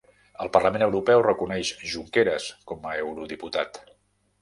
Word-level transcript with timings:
El 0.45 0.49
Parlament 0.55 0.85
Europeu 0.85 1.21
reconeix 1.27 1.71
Junqueras 1.91 2.51
com 2.73 2.91
a 2.95 2.99
eurodiputat 3.07 3.83